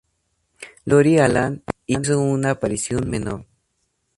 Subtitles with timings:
[0.85, 3.45] Lori Alan hizo una aparición menor.